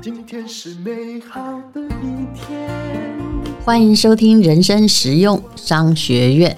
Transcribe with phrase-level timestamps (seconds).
[0.00, 2.68] 今天是美好的一天。
[3.64, 6.56] 欢迎收听人生实用商学院。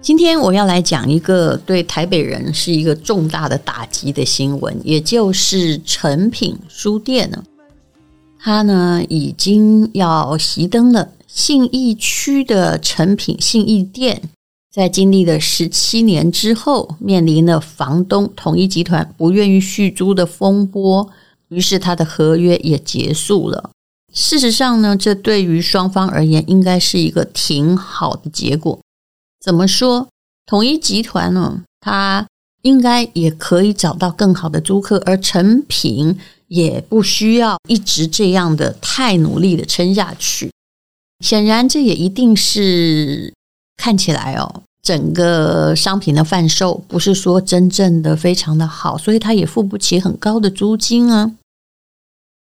[0.00, 7.42] 今天我要来讲一个对台北人是一个重大的打击的新闻，也就是诚品书店呢，
[8.38, 11.08] 它呢已经要熄灯了。
[11.26, 14.22] 信义区的诚品信义店，
[14.74, 21.08] 在经历了十七年之后，面临了房东统一集团不愿意续租的风波。
[21.48, 23.70] 于是他的合约也结束了。
[24.12, 28.80] 事实上呢，这对于双方而言应该是一个挺好的结果。
[29.40, 30.08] 怎么说？
[30.44, 32.26] 统一集团呢，他
[32.62, 36.18] 应该也可以找到更好的租客，而诚品
[36.48, 40.50] 也不需要一直这样的太努力的撑下去。
[41.24, 43.32] 显然，这也一定是
[43.76, 51.32] 看起来哦，整个商品的贩售不是说真正的非常的好，所以他也付不起很高的租金啊。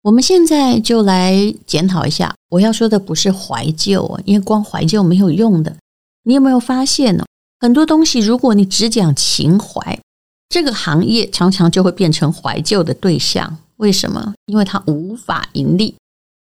[0.02, 5.76] 我们现在就来检讨一下，我要说的不是怀旧，因为光怀旧没有用的。
[6.24, 7.24] 你有没有发现呢？
[7.60, 10.00] 很多东西，如果你只讲情怀，
[10.48, 13.58] 这个行业常常就会变成怀旧的对象。
[13.76, 14.34] 为什么？
[14.46, 15.94] 因为它无法盈利。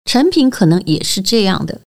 [0.04, 1.80] 成品可能也是这样的。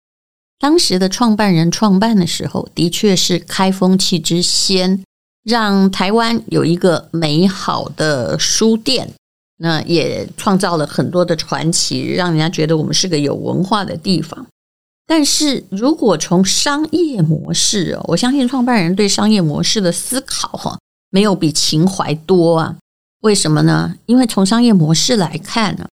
[0.60, 5.02] 当时的创办人创办的时候，的确是开风气之先，
[5.42, 9.10] 让台湾有一个美好的书店。
[9.62, 14.46] 那也创造了很多的传奇，让人家觉得我们是个有文化的地方。
[15.06, 20.78] 但是如果从商业模式哦，我相信创办人对商业模式的思考哈，
[21.10, 22.76] 没有比情怀多啊。
[23.20, 23.94] 为什么呢？
[24.06, 25.86] 因为从商业模式来看呢，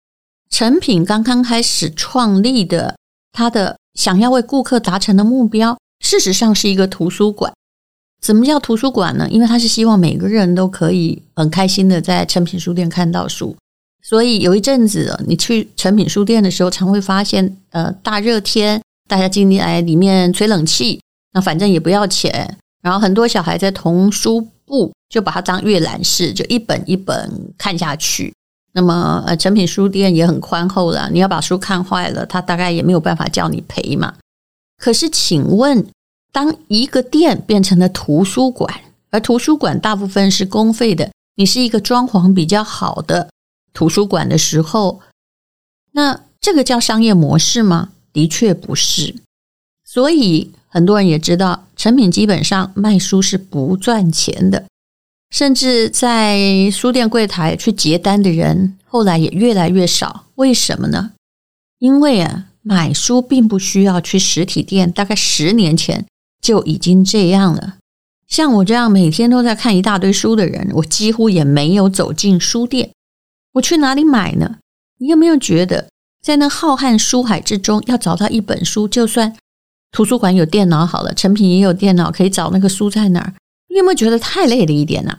[0.48, 2.96] 诚品刚刚开始创立的，
[3.32, 7.52] 它的想要为顾客达成的目标，事实上是一个图书馆。
[8.20, 9.28] 怎么叫图书馆呢？
[9.30, 13.56] 因为他是希望每个人都可以很开心的在诚品书店看到书，
[14.02, 21.00] 所以有一阵子你去诚品书店的时候，常会发现，呃，大热天大家进来里面吹冷气，
[21.32, 28.34] 那反正也不要钱，然后很多小孩在童书部就把它当阅览室，就一本一本看下去。
[28.76, 34.16] 那么呃，成品书店也很宽厚了，你要把书看坏了，他大概也没有办法叫你赔嘛。
[34.76, 35.86] 可是请问，
[36.30, 43.30] 当一个店变成了图书馆，而图书馆大部分是公费的，你是一个装潢比较好的
[43.72, 45.00] 图书馆的时候，
[45.92, 47.88] 那这个叫商业模式吗？
[48.12, 49.14] 的确不是。
[49.86, 54.66] 所以很多人也知道，成品基本上卖书是不赚钱的，
[55.30, 60.26] 甚至在书店柜台去结单的人后来也越来越少。
[60.36, 61.12] 为什么呢？
[61.78, 66.06] 因为啊，买书并不需要去实体店，大概十年前。
[66.38, 67.78] 就已经这样了。
[68.28, 72.90] 像我这样每天都在看一大堆书的人，我几乎也没有走进书店。
[73.54, 74.58] 我去哪里买呢？
[74.98, 75.88] 你有没有觉得，
[76.22, 79.34] 在那浩瀚书海之中，要找到一本书，就算
[79.90, 83.34] 图书馆有电脑好了，成品也有电脑，可以找那个书在哪儿？
[83.68, 85.18] 你有没有觉得太累了一点呢、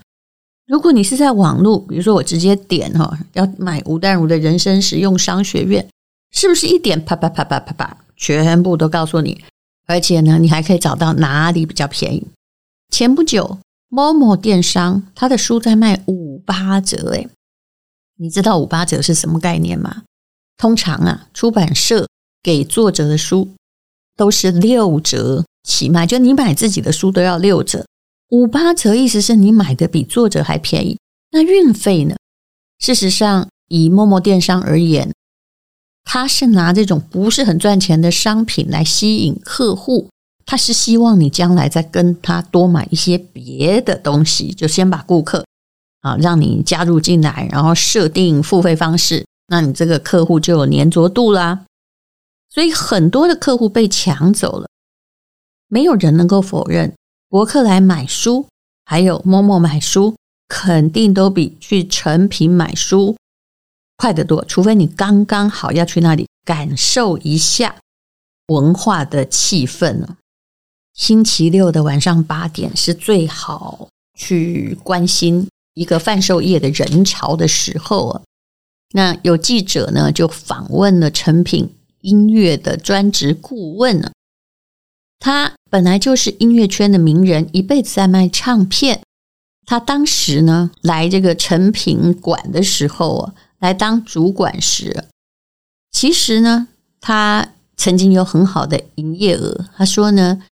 [0.68, 5.88] 如果你是在网络，比如说我直接点哈，要买吴淡如的人生实用商学院，
[6.31, 9.41] 是不是一点啪啪啪啪啪啪，全部都告诉你？
[9.86, 12.28] 而且呢，你还可以找到哪里比较便宜。
[12.90, 13.59] 前不久
[13.90, 17.30] ，Momo 电商他的书在卖五八折，诶，
[18.18, 20.03] 你知道五八折是什么概念吗？
[20.57, 22.07] 通常啊，出版社
[22.44, 23.50] 给作者的书
[24.18, 27.86] 都是六折起卖，就你买自己的书都要六折。
[28.30, 30.98] 五八折意思是你买的比作者还便宜。
[31.32, 32.16] 那运费呢？
[32.80, 35.12] 事实上，以陌陌电商而言。
[36.04, 40.10] 他是拿这种不是很赚钱的商品来吸引客户，
[40.46, 45.46] 他是希望你将来再跟他多买一些别的东西，就先把顾客
[46.02, 51.66] 啊让你加入进来，然后设定付费方式，那你这个客户就有粘着度啦。
[52.50, 54.70] 所以很多的客户被抢走了，
[55.68, 56.96] 没有人能够否认，
[57.30, 58.48] 博客来买书
[58.86, 60.16] 还有 Momo 买书，
[60.48, 63.18] 肯定都比去诚品买书。
[63.98, 67.75] 快得多，除非你刚刚好要去那里感受一下
[68.48, 70.18] 文化的气氛呢。
[70.94, 78.22] 星期六的晚上八点是最好去关心一个贩售业的人潮的时候啊。
[78.94, 84.12] 那有记者呢就访问了诚品音乐的专职顾问呢，
[85.19, 89.02] 他本来就是音乐圈的名人，一辈子在卖唱片。
[89.66, 93.34] 他当时呢来这个成品馆的时候啊。
[93.60, 95.06] 来当主管时，
[95.92, 96.68] 其实呢，
[97.02, 99.66] 他曾经有很好的营业额。
[99.75, 100.44] 他说呢，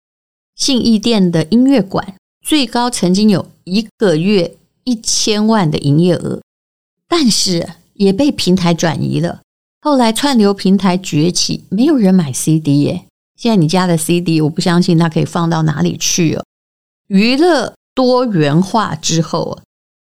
[0.56, 6.42] 信义店的音乐馆最高曾经有一个月一千万的营业额，
[7.08, 9.42] 但是也被平台转移了。
[9.82, 13.05] 后来串流平台崛起，没有人买 CD 耶。
[13.36, 16.44] 现在你家的 CD，我不相信它可以放到哪里去哦。
[17.08, 19.60] 娱乐多元化之后，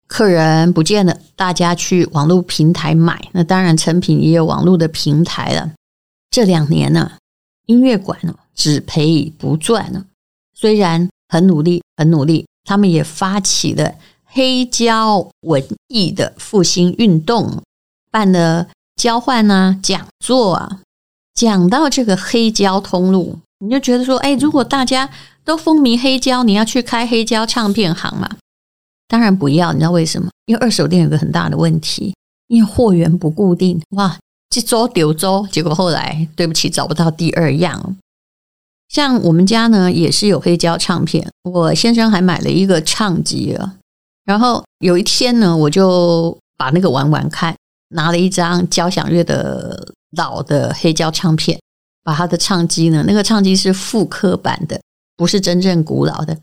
[0.07, 3.29] 客人不见了，大家去网络平台买。
[3.33, 5.71] 那当然，成品也有网络的平台了。
[6.31, 7.11] 这两年呢，
[7.65, 8.17] 音乐馆
[8.55, 10.05] 只赔不赚了。
[10.53, 13.95] 虽然很努力，很努力，他们也发起了
[14.25, 17.61] 黑胶文艺的复兴运动，
[18.11, 20.81] 办了交换啊、讲座啊。
[21.39, 25.09] 讲到这个黑胶通路，你就觉得说，哎，如果大家
[25.45, 28.29] 都风靡黑胶，你要去开黑胶唱片行嘛？
[29.07, 29.71] 当然不要。
[29.71, 30.29] 你知道为什么？
[30.47, 32.13] 因为二手店有个很大的问题，
[32.47, 33.81] 因为货源不固定。
[33.91, 34.17] 哇，
[34.49, 37.95] 这周丢周，结果后来对不起，找不到第二样。
[38.89, 43.75] 像我们家呢，也是有黑胶唱片，我先生还买了一个唱机啊。
[44.25, 47.55] 然后有一天呢，我就把那个玩玩看，
[47.91, 49.93] 拿了一张交响乐的。
[50.11, 51.59] 老的黑胶唱片，
[52.03, 54.79] 把他的唱机呢，那个唱机是复刻版的，
[55.15, 56.37] 不是真正古老的，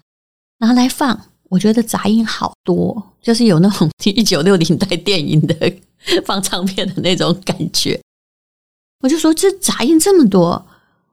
[0.58, 1.20] 拿来放。
[1.48, 5.54] 我觉得杂音好多，就是有那种一九六零代电影的
[6.24, 8.00] 放唱片的那种感觉。
[9.00, 10.66] 我就说，这杂音这么多，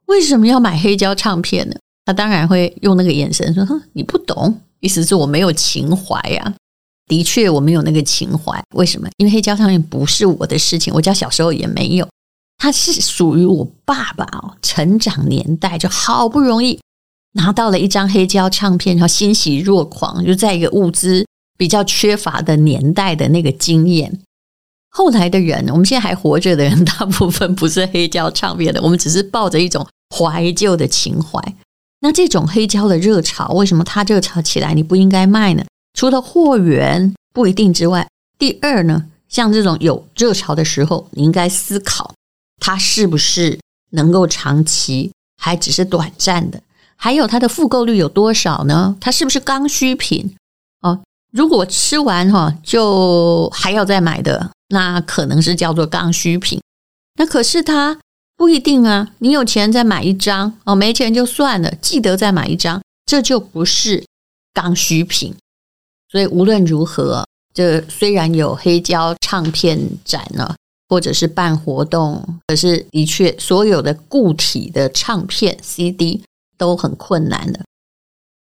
[0.05, 1.75] 为什么要买黑胶唱片呢？
[2.05, 6.53] 他当然会用那个眼神说：“哼，你不懂。”意思是我没有情怀呀。
[7.07, 8.59] 的确，我没有那个情怀。
[8.75, 9.07] 为什么？
[9.17, 12.09] 因为黑胶唱片不是我的事情，我家小时候也没有。
[12.57, 16.79] 它是属于我爸爸哦，成长年代就好不容易
[17.33, 21.25] 拿到了一张黑胶唱片，然后欣喜若狂，就在一个物资
[21.57, 24.19] 比较缺乏的年代的那个经验。
[24.89, 29.85] 后来的人，我们现在还活着的人，大部分不是黑胶唱片的，我们只是抱着一种
[30.15, 31.41] 怀旧的情怀。
[32.01, 35.63] 那这种黑胶的热潮，为什么它热潮起来你不应该卖呢？
[35.97, 38.07] 除了货源不一定之外，
[38.37, 42.13] 第二呢，像这种有热潮的时候，你应该思考。
[42.65, 46.63] 它是不是能够长期，还只是短暂的？
[46.95, 48.95] 还有它的复购率有多少呢？
[49.01, 50.33] 它是不是刚需品？
[50.79, 56.61] 哦，如果吃完哈就还要再买的，那可能是叫做刚需品。
[57.15, 57.99] 那可是它
[58.37, 64.05] 不一定啊，你有钱再买一张哦，没钱就算了，记得再买一张，这就不是
[64.53, 65.35] 刚需品。
[66.09, 70.55] 所以无论如何，这虽然有黑胶唱片展呢。
[70.93, 76.23] 或者是办活动，可是的确，所有的固体的唱片 CD
[76.55, 77.61] 都很困难的。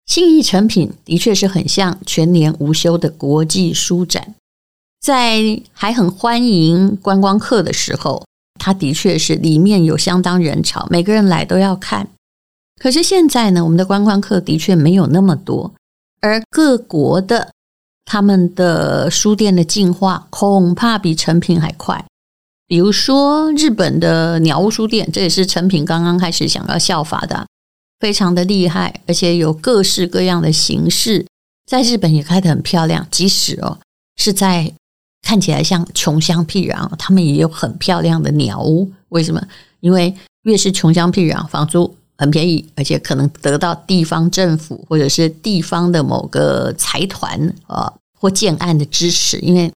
[0.05, 4.35] 信义成品的确是很像全年无休的国际书展，
[5.01, 8.23] 在还很欢迎观光客的时候，
[8.59, 12.07] 它的确是里面有相当人潮，每个人来都要看。
[12.79, 15.73] 可是现在呢，我们的观光客的确没有那么多，
[16.21, 17.51] 而各国的
[18.05, 22.05] 他们的书店的进化恐怕比成品还快。
[22.67, 27.45] 比如说日本的鸟屋书店，这也是诚品刚刚开始想要效法的，
[27.99, 31.27] 非常的厉害，而且有各式各样的形式，
[31.67, 33.05] 在日本也开得很漂亮。
[33.11, 33.77] 即使哦
[34.17, 34.73] 是在
[35.21, 38.91] 看起来像穷乡僻壤，他们也有很漂亮的鸟屋。
[39.09, 39.47] 为什么？
[39.79, 49.71] 因为越是穷乡僻壤，房租很便宜，而且可能得到地方政府或者是地方的某个财团啊或建案的支持，因为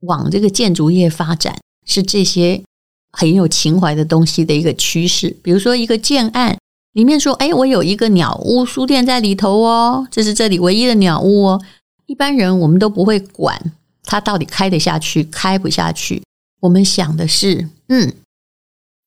[0.00, 1.56] 往这个建筑业发展。
[1.88, 2.62] 是这些
[3.10, 5.36] 很有情怀的东西的一个趋势。
[5.42, 6.56] 比如说，一个建案
[6.92, 11.62] 里面说：“哎，我有一个鸟屋书店在里头哦，这是这里唯一的鸟屋哦。”
[12.06, 13.72] 一般人我们都不会管
[14.04, 16.22] 它到底开得下去，开不下去。
[16.60, 18.14] 我们想的是，嗯，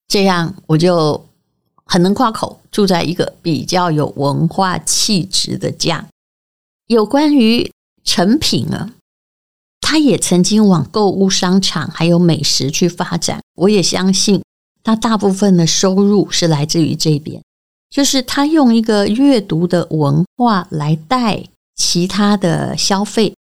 [0.08, 1.26] 这样我就
[1.86, 6.08] 很能夸口，住在一个比较有文化气质的家。
[6.88, 7.72] 有关于
[8.04, 8.94] 成品啊。
[9.92, 14.42] 他也曾经往购物商场还有美食去发展，我也相信
[14.86, 17.44] 他大部分的收入是来自于这边，
[17.90, 21.44] 就是他用一个阅读的文化来带
[21.76, 23.34] 其他的消费。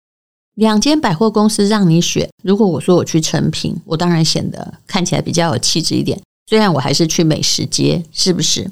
[0.54, 6.18] 两间百货公司让你选，如果我说我去成品，我当然显得看起来比较有气质一点。
[6.46, 8.70] 虽然我还是去美食街，是不是？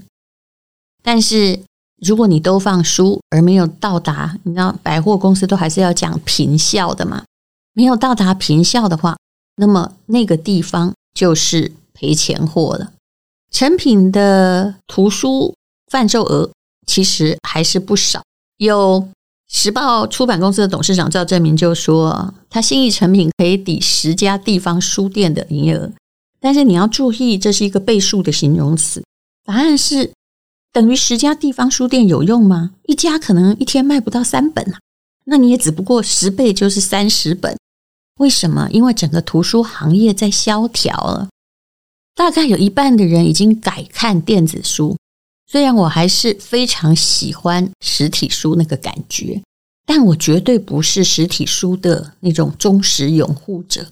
[1.03, 1.61] 但是
[2.01, 7.23] 如果你都放书而没有到达，你知道百货公司都还是要讲平效的嘛。
[7.77, 9.19] 没有到达平效的话，
[9.57, 12.95] 那么那个地方就是赔钱货了。
[13.51, 15.55] 成品的图书
[15.93, 16.51] 贩售额
[16.87, 18.23] 其实还是不少。
[18.57, 19.07] 有
[19.47, 25.93] 时报出版公司的董事长赵正明就说，他新义成品可以抵十家地方书店的营业额。
[26.41, 29.05] 但是你要注意，这是一个倍数的形容词。
[29.45, 30.13] 答案是
[30.73, 32.71] 等于十家地方书店有用吗？
[32.87, 34.79] 一家可能一天卖不到三本啊。
[35.27, 37.55] 那你也只不过十倍就是三十本。
[38.19, 38.69] 为什么？
[38.71, 41.29] 因为整个图书行业在萧条了，
[42.15, 44.97] 大概有一半的人已经改看电子书。
[45.47, 49.43] 虽然我还是非常喜欢实体书那个感觉，
[49.85, 53.87] 但我绝对不是实体书的那种忠实拥护者，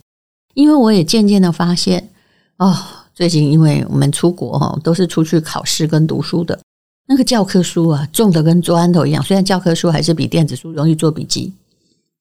[0.55, 2.09] 因为我也渐渐的发现，
[2.57, 2.75] 哦，
[3.15, 6.59] 最近因为我们出国哈，都是出去考试跟读书的，
[7.07, 9.23] 那个教科书啊，重的跟砖头一样。
[9.23, 11.53] 虽然教科书还是比电子书容易做笔记，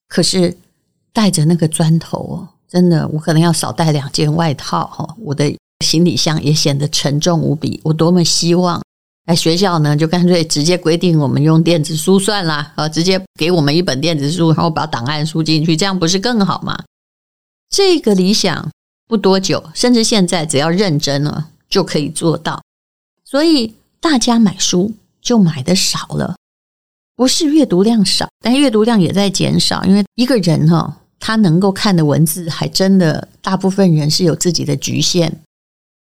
[0.10, 0.58] 可是。
[1.14, 5.16] 带着那个砖头哦，真的，我可能要少带两件外套哈。
[5.20, 5.56] 我的
[5.86, 7.80] 行李箱也显得沉重无比。
[7.84, 8.82] 我多么希望，
[9.26, 16.84] 哎，学校呢就干脆直接规定我们用电子书算了啊，直接给我们一本电子书，然后把档案输进去，这样不是更好吗？
[17.70, 18.72] 这个理想
[19.08, 22.60] 不多久，甚至现在只要认真了就可以做到。
[23.24, 24.92] 所以大家买书
[25.22, 26.36] 就买的少了，
[27.16, 30.98] 不是阅读量少，但阅读量也在减少，因为一个人哈。
[31.26, 35.40] 他能够看的文字，还真的大部分人是有自己的局限。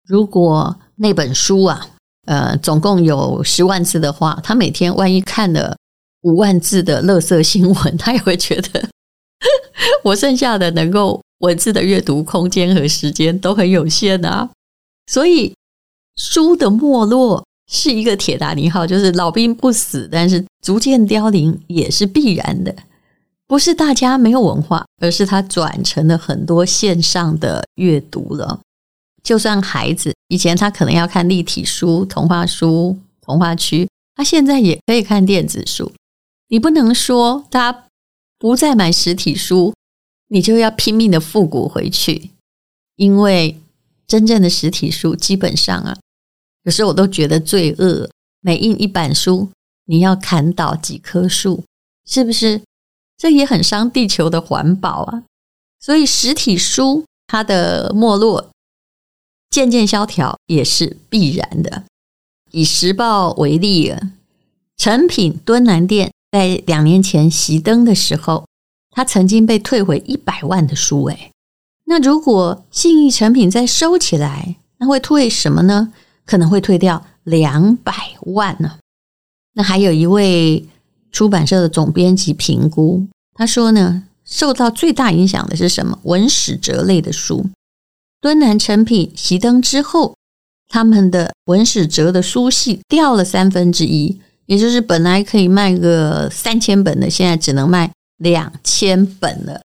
[0.06, 1.88] 如果那本书啊，
[2.26, 5.74] 呃，总共有十万字的话，他每天万一看了
[6.24, 8.86] 五万字的垃圾新闻，他也会觉得
[10.04, 14.50] 我剩下的能够文字的阅读空间和时间都很有限啊。
[15.06, 15.54] 所以，
[16.16, 22.76] 书的没落是一个铁达尼号，就是老兵不死，但是逐渐凋零也是必然的。
[23.48, 28.60] 不是大家没有文化，而是他转成了很多线上的阅读了。
[29.22, 35.90] 就算孩子以前他可能要看立体书、童话书、童话区，他现在也可以看电子书。
[36.48, 37.86] 你不能说他
[38.38, 39.74] 不再买实体书，
[40.28, 42.30] 你就要拼命的复古回去，
[42.96, 43.58] 因为
[44.06, 45.98] 真正的实体书基本上啊，
[46.64, 48.08] 有时候我都觉得罪恶。
[48.40, 49.48] 每印一版书，
[49.86, 51.64] 你要砍倒几棵树，
[52.06, 52.60] 是不是？
[53.18, 55.24] 这也很伤地球的环保啊！
[55.80, 58.50] 所以实体书它的没落、
[59.50, 61.82] 渐渐萧条也是必然的。
[62.52, 64.12] 以时报为例啊，
[64.76, 68.46] 诚品敦南店在两年前熄灯的时候，
[68.90, 71.06] 它曾经被退回一百万的书。
[71.06, 71.32] 诶，
[71.86, 75.92] 那如果信义成品再收起来，那会退什么呢？
[76.24, 78.78] 可能会退掉两百万呢。
[79.54, 80.68] 那还有一位。
[81.10, 85.98] 出版社的总编辑评估，他说呢，受到最大影响的是什么？
[86.02, 87.46] 文史哲类的书。
[88.20, 90.16] 敦南诚品熄灯之后，
[90.68, 99.62] 他们的文史哲的书系掉了三分之一，也就是本来可以卖个三千本的，现在只能卖两千本了。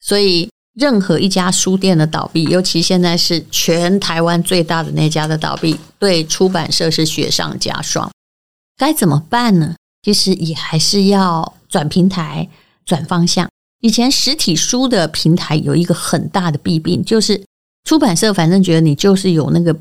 [0.00, 8.10] 所以，任何一家书店的倒闭，尤其现在是全台湾最大的那家的倒闭，对出版社是雪上加霜。
[8.76, 9.76] 该怎么办呢？
[10.02, 12.48] 其实也还是要转平台、
[12.84, 13.48] 转方向。
[13.80, 17.42] 以前实体书的平台有一个很大的弊病，就是
[17.84, 19.76] 出版社反正觉得你就是有那个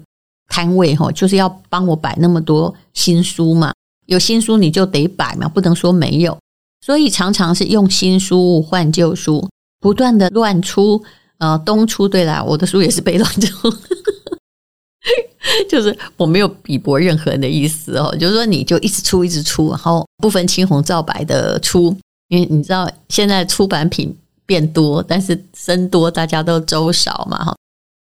[0.48, 3.74] 摊位哈，就是要帮我摆那么多新书嘛，
[4.08, 6.38] 有新书你就得摆嘛，不能说没有。
[6.84, 9.48] 所以常常是用新书换旧书，
[9.80, 11.04] 不断的乱出，
[11.38, 12.10] 呃，东出。
[12.10, 13.72] 对啦，我的书也是被乱出。
[15.67, 21.96] 就是我没有鄙薄任何人的意思哦，就是说你就一直出一直出，然后不分青红皂白的出，
[22.27, 24.15] 因为你知道现在出版品
[24.46, 27.55] 变多，但是僧多大家都粥少嘛哈。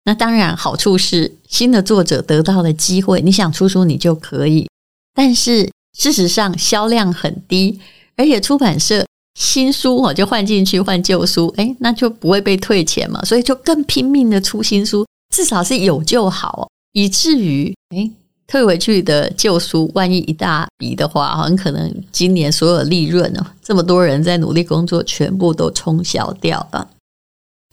[0.05, 4.67] 那当然好处是新的作者得到了机会，你想出书你就可以，
[5.13, 7.79] 但是事实上销量很低，
[8.17, 9.05] 而且出版社
[9.39, 16.67] 新书哦就换进去换旧书，诶，那就不会被退钱嘛，所以就更拼命的出新书，至少是有就好。
[16.93, 18.09] 以至于，哎，
[18.47, 26.89] 退回去的旧书，万一一大笔的话，很可能今年所有利润哦，这么多人在努力工作，全部都冲销掉了。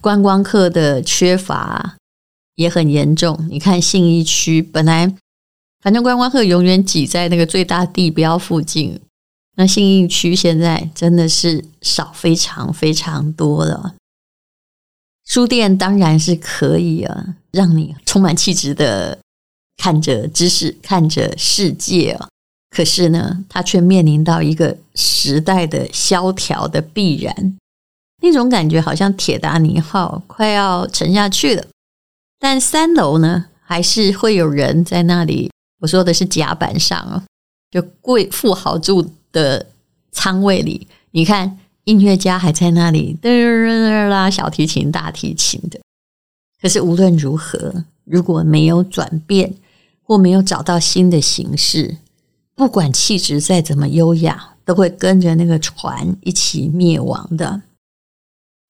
[0.03, 1.97] 观光客的缺乏
[2.57, 3.47] 也很严重。
[3.51, 5.13] 你看信义区，本来
[5.83, 9.01] 反正观光客永远挤在那个最大地标附近，
[9.57, 13.95] 那信义区现在真的是少非常非常多了。
[15.27, 19.19] 书店当然是可以啊，让你充满气质的
[19.77, 22.29] 看着知识，看着世界啊。
[22.71, 27.59] 可是呢，它却面临到一个时代的萧条的必然，
[28.23, 31.67] 那种感觉好像铁达尼号快要沉下去了。
[32.39, 35.51] 但三楼呢，还是会有人在那里。
[35.81, 37.25] 我说的是甲板上啊，
[37.71, 39.67] 就贵富豪住的
[40.13, 41.59] 舱位里，你看。
[41.87, 45.79] 音乐家还在那里嘚哒拉小提琴、大提琴的。
[46.61, 49.55] 可是无论如何，如果没有转变
[50.03, 51.99] 或没有找到新的形式，
[52.57, 57.63] 不管气质再怎么优雅，都会跟着那个船一起灭亡的。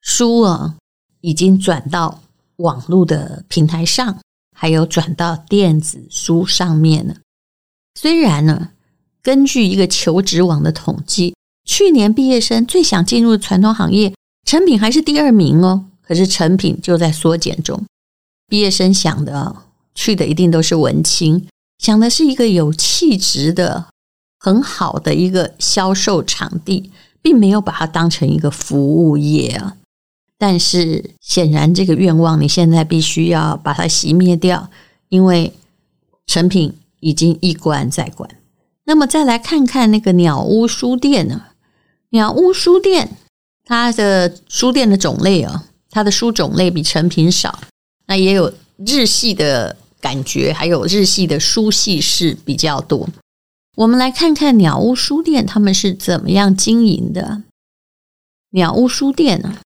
[0.02, 0.76] 书啊，
[1.22, 2.20] 已经转到
[2.56, 4.18] 网络的平台上，
[4.54, 7.16] 还有转到电子书上面了。
[7.94, 8.72] 虽然呢，
[9.22, 11.34] 根据一个求职网的统计，
[11.66, 14.14] 去年毕业生最想进入的传统行业，
[14.46, 15.84] 成品还是第二名哦。
[16.00, 17.84] 可是成品就在缩减中，
[18.46, 19.56] 毕业生想的
[19.92, 23.86] 去的一定都是文青，想的是一个有气质的、
[24.38, 29.76] 很好的一个销售场地，并没有把它当成一个服务业啊。
[30.38, 34.70] 但是显然，这个愿望你现在必须要把它熄灭掉，
[35.08, 35.52] 因为
[36.26, 38.30] 成品已经一关再关。
[38.84, 41.46] 那么再来看看那个鸟屋书店呢？
[42.10, 43.16] 鸟屋书店
[43.64, 47.58] 它的书店的种类啊，它的书种类比成品少，
[48.06, 53.08] 那也有日系的感觉，还有日系的书系是比较多。
[53.76, 57.42] 我们来看看鸟屋书店他们是怎么样经营的。
[58.50, 59.58] 鸟屋书店呢？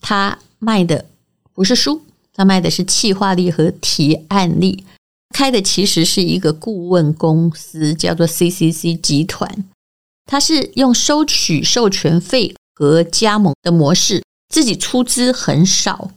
[0.00, 1.06] 他卖的
[1.54, 2.02] 不是书，
[2.34, 4.84] 他卖的是企划力和提案力。
[5.32, 9.64] 开的其实是一个顾问公司，叫做 CCC 集团。
[10.32, 16.10] 他是用收取授权费和加盟的模式，自己出资很少。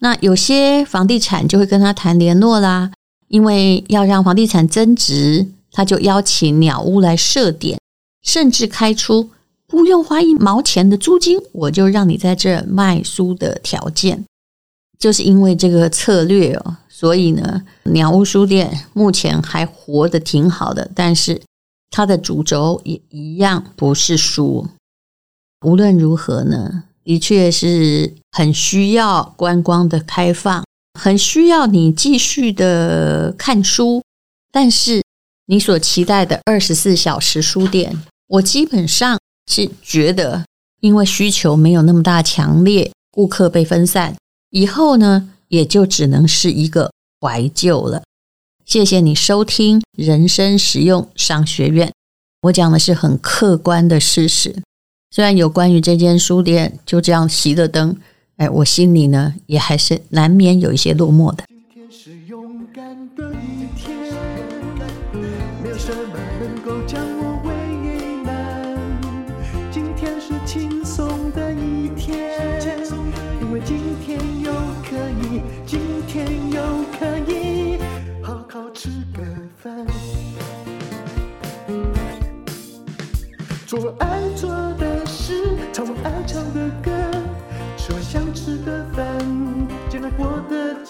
[0.00, 2.90] 那有些房地产就会跟他谈联络啦，
[3.28, 7.78] 因为要让房地产增值，他就邀请鸟屋来设点，
[8.24, 9.30] 甚至开出。
[9.68, 14.24] 不用花一毛钱的租金，我就让你在这卖书的条件，
[14.98, 21.40] 就是因为这个策略哦，所以呢，鸟屋书店目前还活得挺好的，但是
[21.90, 24.66] 它的主轴也一样不是书。
[25.66, 30.64] 无论如何呢，的确是很需要观光的开放，
[30.98, 34.02] 很需要你继续的看书，
[34.50, 35.02] 但是
[35.46, 39.18] 你所期待的二十四小时书店，我基本上。
[39.50, 40.44] 是觉得，
[40.78, 44.14] 因为需求没有那么大强烈，顾客被分散，
[44.50, 48.00] 以后呢，也就只能是一个怀旧了。
[48.70, 51.92] 谢谢你收听人生实用商学院，
[52.42, 54.62] 我讲的是很客观的事实。
[55.10, 57.96] 虽然有关于这间书店就这样熄了灯，
[58.36, 61.42] 哎，我心里呢也还是难免有一些落寞的。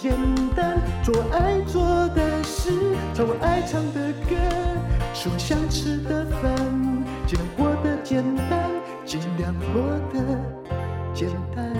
[0.01, 0.11] 简
[0.57, 0.81] 单。
[1.05, 1.83] 做爱做
[2.15, 2.71] 的事，
[3.15, 4.35] 唱我爱唱的歌，
[5.13, 6.57] 吃我想吃的饭，
[7.27, 8.71] 尽量过得简单，
[9.05, 10.25] 尽量过得
[11.13, 11.77] 简单。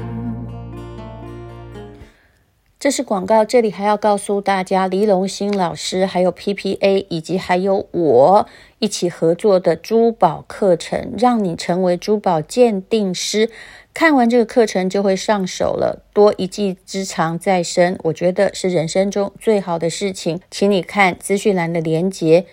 [2.79, 8.47] 这是广告，这里还要告诉大家，黎龙兴老师还有 PPA 以及还有我
[8.81, 13.51] 一起合作的珠宝课程，让你成为珠宝鉴定师。
[13.93, 20.41] 看完这个课程就会上手了，多一技之长在身，我觉得是人生中最好的事情。
[20.51, 22.47] 请你看资讯栏的连接。